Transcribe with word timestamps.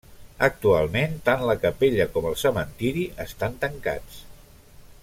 Actualment 0.45 1.13
tant 1.27 1.43
la 1.49 1.57
capella 1.65 2.09
com 2.17 2.27
el 2.31 2.39
cementiri 2.45 3.05
estan 3.27 3.61
tancats. 3.67 4.21